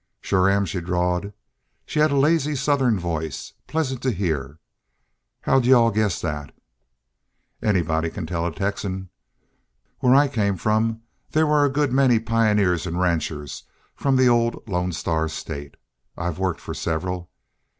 [0.19, 1.31] "Shore am," she drawled.
[1.85, 4.57] She had a lazy Southern voice, pleasant to hear.
[5.41, 6.55] "How'd y'u all guess that?"
[7.61, 9.11] "Anybody can tell a Texan.
[9.99, 14.67] Where I came from there were a good many pioneers an' ranchers from the old
[14.67, 15.75] Lone Star state.
[16.17, 17.29] I've worked for several.